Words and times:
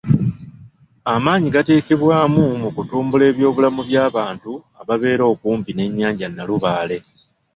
Amaanyi 1.13 1.47
gateekebwamu 1.55 2.43
mu 2.61 2.69
kutumbula 2.75 3.23
eby'obulamu 3.31 3.81
by'abantu 3.89 4.51
ababeera 4.81 5.23
okumpi 5.33 5.71
n'ennyanja 5.73 6.27
Nalubaale. 6.29 6.97